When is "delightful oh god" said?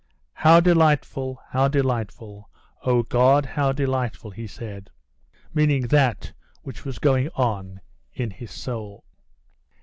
1.67-3.45